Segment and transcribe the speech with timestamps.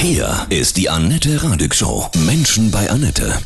[0.00, 2.08] Hier ist die Annette Radig Show.
[2.24, 3.36] Menschen bei Annette.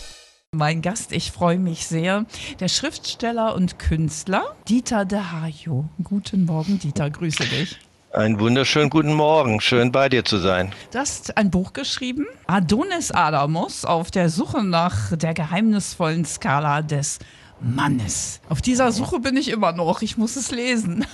[0.55, 2.27] Mein Gast, ich freue mich sehr,
[2.61, 5.87] der Schriftsteller und Künstler Dieter de Hajo.
[6.05, 7.79] Guten Morgen, Dieter, grüße dich.
[8.13, 9.63] Einen wunderschönen guten Morgen.
[9.63, 10.75] Schön bei dir zu sein.
[10.93, 17.19] Du hast ein Buch geschrieben, Adonis Adamos, auf der Suche nach der geheimnisvollen Skala des
[17.63, 18.41] Mannes.
[18.49, 20.03] Auf dieser Suche bin ich immer noch.
[20.03, 21.07] Ich muss es lesen.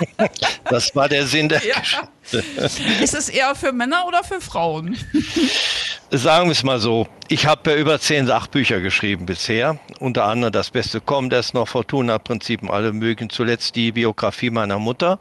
[0.64, 1.80] das war der Sinn der ja.
[1.80, 3.02] Geschichte.
[3.02, 4.96] Ist es eher für Männer oder für Frauen?
[6.10, 7.08] Sagen wir es mal so.
[7.28, 9.78] Ich habe ja über zehn Sachbücher geschrieben bisher.
[9.98, 13.30] Unter anderem Das Beste kommt erst noch, Fortuna-Prinzipien, alle mögen.
[13.30, 15.18] Zuletzt die Biografie meiner Mutter.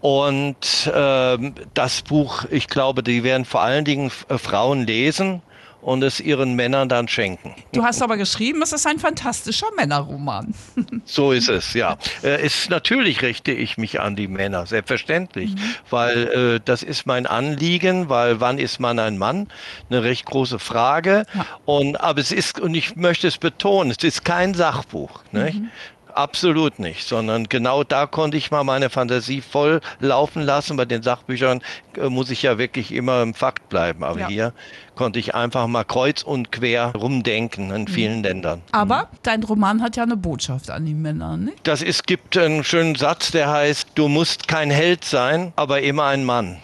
[0.00, 1.38] Und äh,
[1.74, 5.42] das Buch, ich glaube, die werden vor allen Dingen äh, Frauen lesen
[5.86, 7.54] und es ihren Männern dann schenken.
[7.70, 10.52] Du hast aber geschrieben, es ist ein fantastischer Männerroman.
[11.04, 11.96] so ist es, ja.
[12.24, 15.60] Äh, ist natürlich richte ich mich an die Männer, selbstverständlich, mhm.
[15.88, 16.16] weil
[16.56, 19.46] äh, das ist mein Anliegen, weil wann ist man ein Mann?
[19.88, 21.24] Eine recht große Frage.
[21.32, 21.46] Ja.
[21.66, 25.22] Und aber es ist und ich möchte es betonen, es ist kein Sachbuch.
[25.30, 25.70] Mhm.
[26.16, 30.78] Absolut nicht, sondern genau da konnte ich mal meine Fantasie voll laufen lassen.
[30.78, 31.60] Bei den Sachbüchern
[31.98, 34.28] äh, muss ich ja wirklich immer im Fakt bleiben, aber ja.
[34.28, 34.52] hier
[34.94, 38.24] konnte ich einfach mal kreuz und quer rumdenken in vielen mhm.
[38.24, 38.62] Ländern.
[38.72, 41.58] Aber dein Roman hat ja eine Botschaft an die Männer, nicht?
[41.64, 46.06] Das ist, gibt einen schönen Satz, der heißt, du musst kein Held sein, aber immer
[46.06, 46.56] ein Mann.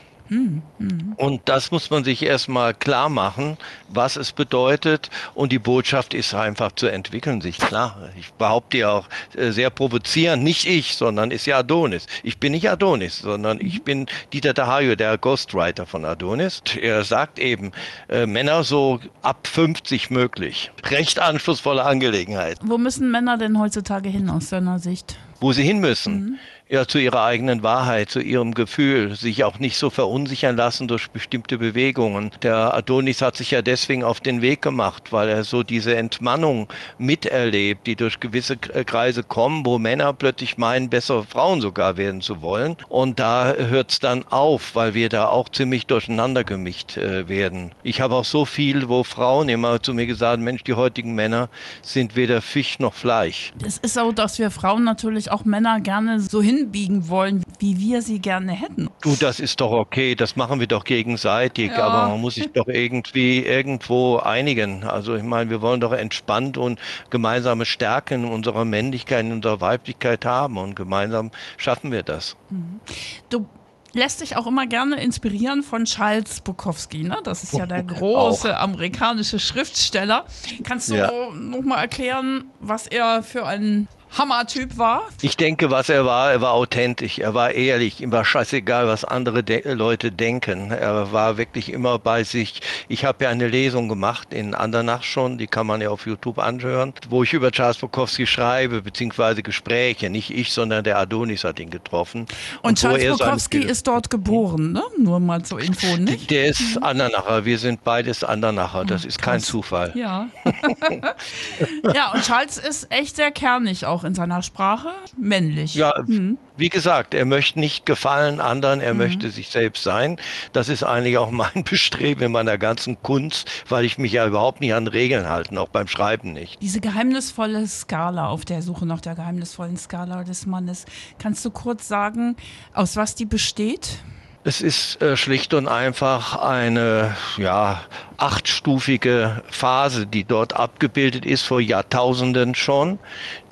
[1.16, 3.56] Und das muss man sich erstmal klar machen,
[3.88, 5.10] was es bedeutet.
[5.34, 8.10] Und die Botschaft ist einfach zu entwickeln, sich klar.
[8.18, 12.06] Ich behaupte ja auch äh, sehr provozierend, nicht ich, sondern ist ja Adonis.
[12.22, 16.62] Ich bin nicht Adonis, sondern ich bin Dieter Dahayo, der Ghostwriter von Adonis.
[16.80, 17.72] Er sagt eben,
[18.08, 20.70] äh, Männer so ab 50 möglich.
[20.84, 22.58] Recht anspruchsvolle Angelegenheit.
[22.62, 25.16] Wo müssen Männer denn heutzutage hin aus deiner Sicht?
[25.40, 26.14] Wo sie hin müssen.
[26.14, 26.38] Mhm
[26.72, 31.10] ja, zu ihrer eigenen Wahrheit, zu ihrem Gefühl, sich auch nicht so verunsichern lassen durch
[31.10, 32.30] bestimmte Bewegungen.
[32.40, 36.68] Der Adonis hat sich ja deswegen auf den Weg gemacht, weil er so diese Entmannung
[36.96, 42.40] miterlebt, die durch gewisse Kreise kommen, wo Männer plötzlich meinen, bessere Frauen sogar werden zu
[42.40, 42.78] wollen.
[42.88, 47.72] Und da hört es dann auf, weil wir da auch ziemlich durcheinander gemischt äh, werden.
[47.82, 51.50] Ich habe auch so viel, wo Frauen immer zu mir gesagt, Mensch, die heutigen Männer
[51.82, 53.52] sind weder Fisch noch Fleisch.
[53.62, 57.78] Es ist so, dass wir Frauen natürlich auch Männer gerne so hin hinbiegen wollen, wie
[57.78, 58.88] wir sie gerne hätten.
[59.02, 61.84] Du, das ist doch okay, das machen wir doch gegenseitig, ja.
[61.84, 64.84] aber man muss sich doch irgendwie irgendwo einigen.
[64.84, 66.78] Also ich meine, wir wollen doch entspannt und
[67.10, 72.36] gemeinsame Stärken unserer Männlichkeit, unserer Weiblichkeit haben und gemeinsam schaffen wir das.
[72.50, 72.80] Mhm.
[73.28, 73.46] Du
[73.92, 77.02] lässt sich auch immer gerne inspirieren von Charles Bukowski.
[77.02, 77.18] Ne?
[77.24, 80.24] Das ist ja der große amerikanische Schriftsteller.
[80.64, 81.10] Kannst du ja.
[81.34, 85.08] noch mal erklären, was er für ein Hammertyp war?
[85.22, 89.04] Ich denke, was er war, er war authentisch, er war ehrlich, ihm war scheißegal, was
[89.04, 90.70] andere de Leute denken.
[90.70, 92.60] Er war wirklich immer bei sich.
[92.88, 96.38] Ich habe ja eine Lesung gemacht in Andernach schon, die kann man ja auf YouTube
[96.38, 100.10] anhören, wo ich über Charles Bukowski schreibe, beziehungsweise Gespräche.
[100.10, 102.26] Nicht ich, sondern der Adonis hat ihn getroffen.
[102.62, 104.82] Und, Und Charles Bukowski ist dort geboren, ne?
[104.98, 106.30] Nur mal zur Info, nicht?
[106.30, 106.82] Der ist mhm.
[106.82, 109.92] Andernacher, wir sind beides Andernacher, das ist kein Zufall.
[109.94, 110.28] Ja.
[111.94, 115.74] ja, und Charles ist echt sehr kernig auch auch in seiner Sprache männlich.
[115.74, 116.38] Ja, mhm.
[116.56, 118.98] wie gesagt, er möchte nicht gefallen anderen, er mhm.
[118.98, 120.18] möchte sich selbst sein.
[120.52, 124.60] Das ist eigentlich auch mein Bestreben in meiner ganzen Kunst, weil ich mich ja überhaupt
[124.60, 126.60] nicht an Regeln halte, auch beim Schreiben nicht.
[126.60, 130.84] Diese geheimnisvolle Skala auf der Suche nach der geheimnisvollen Skala des Mannes,
[131.18, 132.36] kannst du kurz sagen,
[132.72, 133.98] aus was die besteht?
[134.44, 137.82] Es ist äh, schlicht und einfach eine ja,
[138.16, 142.98] achtstufige Phase, die dort abgebildet ist vor Jahrtausenden schon,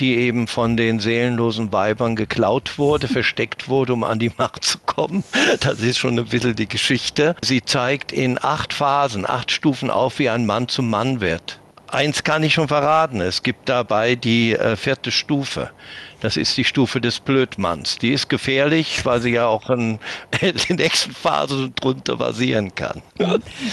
[0.01, 4.79] die eben von den seelenlosen Weibern geklaut wurde, versteckt wurde, um an die Macht zu
[4.79, 5.23] kommen.
[5.61, 7.37] Das ist schon ein bisschen die Geschichte.
[7.41, 11.61] Sie zeigt in acht Phasen, acht Stufen auf, wie ein Mann zum Mann wird.
[11.87, 15.71] Eins kann ich schon verraten, es gibt dabei die äh, vierte Stufe.
[16.21, 17.99] Das ist die Stufe des Blödmanns.
[17.99, 19.99] Die ist gefährlich, weil sie ja auch in
[20.41, 23.03] der nächsten Phase drunter basieren kann.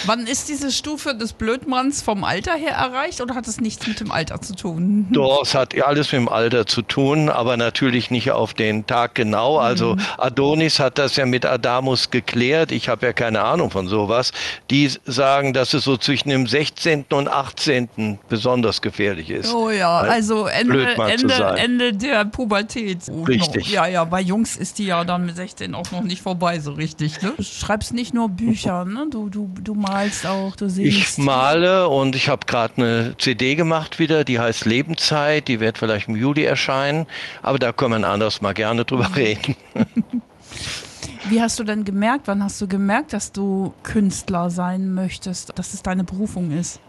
[0.05, 3.99] Wann ist diese Stufe des Blödmanns vom Alter her erreicht oder hat es nichts mit
[3.99, 5.07] dem Alter zu tun?
[5.11, 9.15] Doch, es hat alles mit dem Alter zu tun, aber natürlich nicht auf den Tag
[9.15, 9.57] genau.
[9.57, 10.01] Also mhm.
[10.17, 12.71] Adonis hat das ja mit Adamus geklärt.
[12.71, 14.31] Ich habe ja keine Ahnung von sowas.
[14.69, 17.05] Die sagen, dass es so zwischen dem 16.
[17.11, 18.19] und 18.
[18.29, 19.53] besonders gefährlich ist.
[19.53, 23.09] Oh ja, also Ende, Ende, Ende der Pubertät.
[23.27, 23.65] Richtig.
[23.65, 26.59] Noch, ja, ja, bei Jungs ist die ja dann mit 16 auch noch nicht vorbei,
[26.59, 27.19] so richtig.
[27.23, 27.33] Ne?
[27.35, 29.07] Du schreibst nicht nur Bücher, ne?
[29.09, 31.17] du, du, du malst auch, du siehst.
[31.17, 35.79] Ich male und ich habe gerade eine CD gemacht wieder, die heißt Lebenszeit, die wird
[35.79, 37.07] vielleicht im Juli erscheinen,
[37.41, 39.55] aber da können wir anders mal gerne drüber reden.
[41.29, 45.73] Wie hast du denn gemerkt, wann hast du gemerkt, dass du Künstler sein möchtest, dass
[45.73, 46.79] es deine Berufung ist?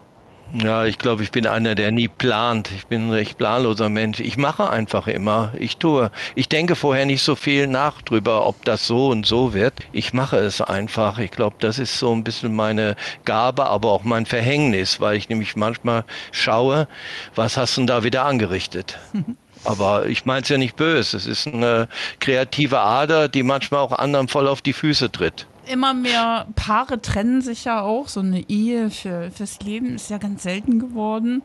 [0.51, 2.71] Ja, ich glaube, ich bin einer, der nie plant.
[2.75, 4.19] Ich bin ein recht planloser Mensch.
[4.19, 5.53] Ich mache einfach immer.
[5.59, 6.09] Ich tue.
[6.33, 9.75] Ich denke vorher nicht so viel nach drüber, ob das so und so wird.
[9.91, 11.19] Ich mache es einfach.
[11.19, 15.29] Ich glaube, das ist so ein bisschen meine Gabe, aber auch mein Verhängnis, weil ich
[15.29, 16.87] nämlich manchmal schaue,
[17.35, 18.97] was hast du denn da wieder angerichtet?
[19.65, 21.17] Aber ich meine es ja nicht böse.
[21.17, 21.89] Es ist eine
[22.21, 27.41] kreative Ader, die manchmal auch anderen voll auf die Füße tritt immer mehr Paare trennen
[27.41, 28.07] sich ja auch.
[28.07, 31.43] So eine Ehe für, fürs Leben ist ja ganz selten geworden.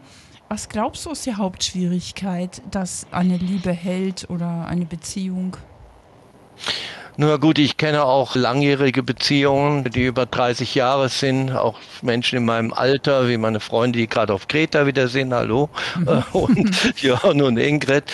[0.48, 5.56] Was glaubst du ist die Hauptschwierigkeit, dass eine Liebe hält oder eine Beziehung?
[7.16, 12.44] Nur gut, ich kenne auch langjährige Beziehungen, die über 30 Jahre sind, auch Menschen in
[12.44, 16.24] meinem Alter, wie meine Freunde, die gerade auf Kreta wieder sind, hallo, mhm.
[16.32, 18.04] und Jörn und Ingrid,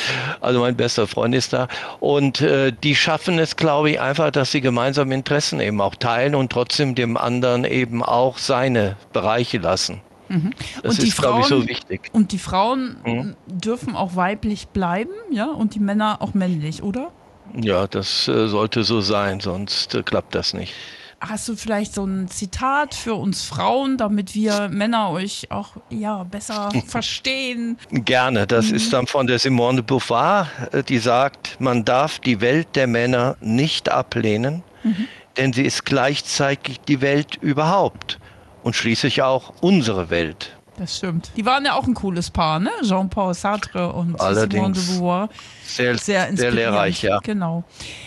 [0.43, 1.69] also mein bester Freund ist da.
[1.99, 6.35] Und äh, die schaffen es, glaube ich, einfach, dass sie gemeinsame Interessen eben auch teilen
[6.35, 10.02] und trotzdem dem anderen eben auch seine Bereiche lassen.
[10.29, 10.52] Mhm.
[10.82, 12.11] Das und ist, glaube ich, so wichtig.
[12.12, 13.37] Und die Frauen mhm.
[13.47, 17.11] dürfen auch weiblich bleiben, ja, und die Männer auch männlich, oder?
[17.55, 20.75] Ja, das äh, sollte so sein, sonst äh, klappt das nicht.
[21.20, 26.25] Hast du vielleicht so ein Zitat für uns Frauen, damit wir Männer euch auch ja,
[26.25, 27.76] besser verstehen?
[27.91, 28.47] Gerne.
[28.47, 28.76] Das mhm.
[28.76, 32.87] ist dann von der Simone de Beauvoir, äh, die sagt, man darf die Welt der
[32.87, 35.08] Männer nicht ablehnen, mhm.
[35.37, 38.19] denn sie ist gleichzeitig die Welt überhaupt
[38.62, 40.56] und schließlich auch unsere Welt.
[40.80, 41.30] Das stimmt.
[41.36, 42.70] Die waren ja auch ein cooles Paar, ne?
[42.82, 45.28] Jean-Paul Sartre und Allerdings Simone de Beauvoir.
[45.62, 47.18] Sehr, sehr, sehr lehrreich, ja.
[47.18, 47.64] Genau.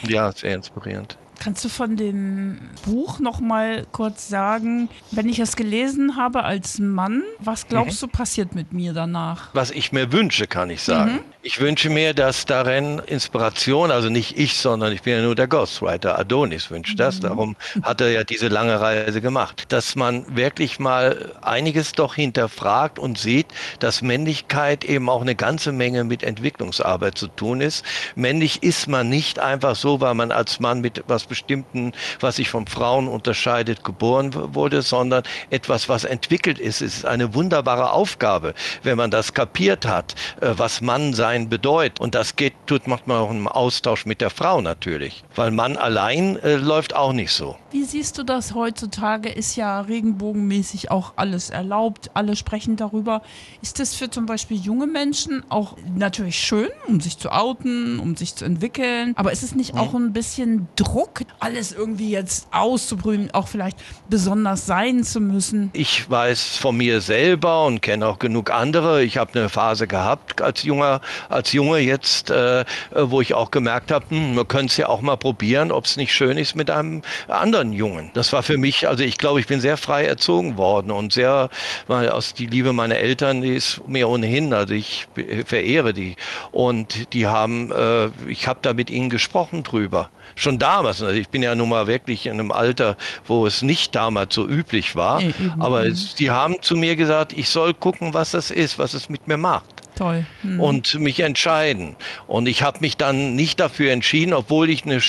[0.07, 1.19] Ja, sehr inspirierend.
[1.44, 6.80] Kannst du von dem Buch noch mal kurz sagen, wenn ich es gelesen habe als
[6.80, 8.07] Mann, was glaubst mhm.
[8.07, 9.50] du passiert mit mir danach?
[9.54, 11.16] Was ich mir wünsche, kann ich sagen.
[11.16, 11.19] Mhm.
[11.45, 15.50] Ich wünsche mir, dass darin Inspiration, also nicht ich, sondern ich bin ja nur der
[15.50, 17.22] Ghostwriter, Adonis wünscht das, mhm.
[17.22, 22.98] darum hat er ja diese lange Reise gemacht, dass man wirklich mal einiges doch hinterfragt
[22.98, 23.48] und sieht,
[23.80, 27.84] dass Männlichkeit eben auch eine ganze Menge mit Entwicklungsarbeit zu tun ist.
[28.16, 32.50] Männlich ist man nicht einfach so, weil man als Mann mit etwas Bestimmten, was sich
[32.50, 36.81] von Frauen unterscheidet, geboren wurde, sondern etwas, was entwickelt ist.
[36.81, 38.53] Es ist eine wunderbare Aufgabe,
[38.83, 42.00] wenn man das kapiert hat, äh, was Mann sein sein bedeutet.
[42.00, 45.24] Und das geht, tut manchmal auch im Austausch mit der Frau natürlich.
[45.35, 47.56] Weil Mann allein äh, läuft auch nicht so.
[47.71, 49.30] Wie siehst du das heutzutage?
[49.30, 52.12] Ist ja regenbogenmäßig auch alles erlaubt.
[52.13, 53.21] Alle sprechen darüber.
[53.62, 58.15] Ist das für zum Beispiel junge Menschen auch natürlich schön, um sich zu outen, um
[58.15, 59.13] sich zu entwickeln?
[59.15, 59.80] Aber ist es nicht mhm.
[59.80, 63.77] auch ein bisschen Druck, alles irgendwie jetzt auszuprüfen, auch vielleicht
[64.09, 65.69] besonders sein zu müssen?
[65.73, 69.03] Ich weiß von mir selber und kenne auch genug andere.
[69.03, 72.65] Ich habe eine Phase gehabt als junger als Junge jetzt, äh,
[72.95, 75.97] wo ich auch gemerkt habe, hm, wir können es ja auch mal probieren, ob es
[75.97, 78.11] nicht schön ist mit einem anderen Jungen.
[78.13, 81.49] Das war für mich, also ich glaube, ich bin sehr frei erzogen worden und sehr,
[81.87, 85.07] weil aus die Liebe meiner Eltern, die ist mir ohnehin, also ich
[85.45, 86.15] verehre die
[86.51, 91.29] und die haben, äh, ich habe da mit ihnen gesprochen drüber schon damals, also ich
[91.29, 95.21] bin ja nun mal wirklich in einem Alter, wo es nicht damals so üblich war,
[95.59, 99.27] aber sie haben zu mir gesagt, ich soll gucken, was das ist, was es mit
[99.27, 99.83] mir macht.
[99.95, 100.25] Toll.
[100.41, 100.59] Mhm.
[100.59, 101.95] Und mich entscheiden.
[102.27, 105.00] Und ich habe mich dann nicht dafür entschieden, obwohl ich eine,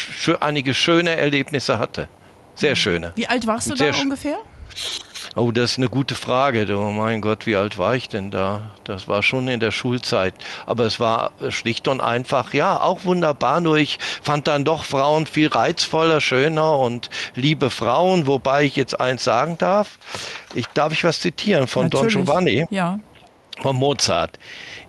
[0.41, 2.09] einige schöne Erlebnisse hatte.
[2.55, 2.77] Sehr hm.
[2.77, 3.13] schöne.
[3.17, 4.39] Wie alt warst du da ungefähr?
[5.37, 6.65] Oh, das ist eine gute Frage.
[6.79, 8.71] Oh mein Gott, wie alt war ich denn da?
[8.85, 10.33] Das war schon in der Schulzeit.
[10.65, 13.61] Aber es war schlicht und einfach, ja, auch wunderbar.
[13.61, 18.29] Nur ich fand dann doch Frauen viel reizvoller, schöner und liebe Frauen.
[18.29, 19.99] Wobei ich jetzt eins sagen darf.
[20.55, 22.15] Ich, darf ich was zitieren von Natürlich.
[22.15, 22.67] Don Giovanni?
[22.71, 23.01] Ja.
[23.61, 24.39] Von Mozart.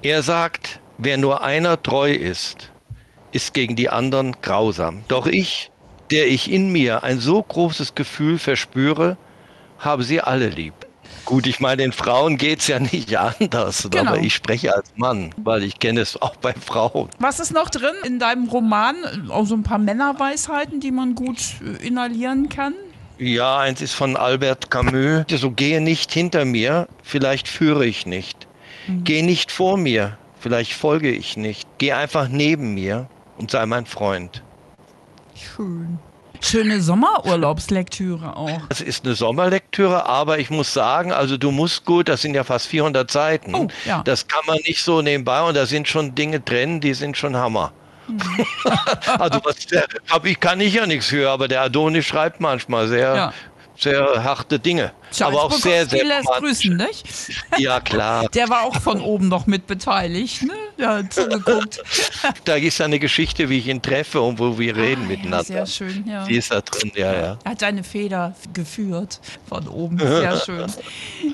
[0.03, 2.71] Er sagt, wer nur einer treu ist,
[3.31, 5.03] ist gegen die anderen grausam.
[5.07, 5.71] Doch ich,
[6.11, 9.17] der ich in mir ein so großes Gefühl verspüre,
[9.79, 10.73] habe sie alle lieb.
[11.25, 14.11] Gut, ich meine, den Frauen geht es ja nicht anders, genau.
[14.11, 17.09] aber ich spreche als Mann, weil ich kenne es auch bei Frauen.
[17.19, 18.95] Was ist noch drin in deinem Roman?
[19.29, 22.75] Auch so ein paar Männerweisheiten, die man gut äh, inhalieren kann?
[23.17, 25.25] Ja, eins ist von Albert Camus.
[25.29, 28.47] So gehe nicht hinter mir, vielleicht führe ich nicht.
[28.87, 29.03] Mhm.
[29.03, 31.67] Geh nicht vor mir, vielleicht folge ich nicht.
[31.79, 34.43] Geh einfach neben mir und sei mein Freund.
[35.35, 35.97] Schön.
[36.45, 38.61] Schöne Sommerurlaubslektüre auch.
[38.69, 42.43] Das ist eine Sommerlektüre, aber ich muss sagen, also du musst gut, das sind ja
[42.43, 43.55] fast 400 Seiten.
[43.55, 44.01] Oh, ja.
[44.03, 47.35] Das kann man nicht so nebenbei und da sind schon Dinge drin, die sind schon
[47.35, 47.71] Hammer.
[48.07, 48.45] Mhm.
[49.19, 49.85] also was der,
[50.23, 53.33] ich kann ich ja nichts für, aber der Adonis schreibt manchmal sehr, ja
[53.77, 54.91] sehr harte Dinge.
[55.21, 57.05] Aber auch sehr, sehr lässt grüßen, nicht?
[57.57, 58.27] Ja, klar.
[58.33, 60.53] Der war auch von oben noch mit beteiligt, ne?
[60.77, 61.81] ja, zugeguckt.
[62.45, 65.37] da ist eine Geschichte, wie ich ihn treffe und wo wir reden Ah, miteinander.
[65.53, 66.25] Ja, sehr schön, ja.
[66.25, 67.37] Die ist da drin, ja, ja.
[67.43, 69.97] Er hat deine Feder geführt von oben.
[69.99, 70.65] Sehr schön.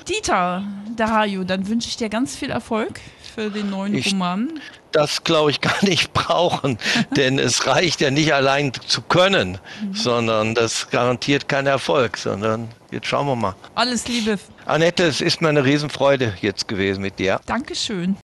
[0.08, 0.62] Dieter
[0.96, 3.00] Dahayo, dann wünsche ich dir ganz viel Erfolg
[3.34, 4.60] für den neuen Ich- Roman.
[4.92, 6.76] Das glaube ich gar nicht brauchen,
[7.16, 9.94] denn es reicht ja nicht allein zu können, Mhm.
[9.94, 13.54] sondern das garantiert keinen Erfolg, sondern jetzt schauen wir mal.
[13.74, 14.38] Alles Liebe.
[14.66, 17.40] Annette, es ist mir eine Riesenfreude jetzt gewesen mit dir.
[17.46, 18.16] Dankeschön.